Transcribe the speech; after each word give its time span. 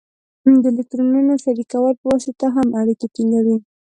د 0.61 0.63
الکترونونو 0.71 1.33
شریکولو 1.43 1.91
په 1.99 2.05
واسطه 2.11 2.47
هم 2.55 2.67
اړیکې 2.81 3.07
ټینګوي. 3.15 3.57